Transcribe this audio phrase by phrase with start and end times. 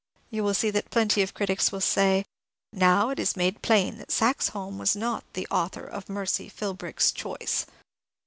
[0.31, 2.25] You will see that plenty of the critics will say:
[2.75, 7.11] *^ Now it is made plain that Saxe Holm was not the author of' Mercy Philbrick's
[7.11, 7.67] Choice.'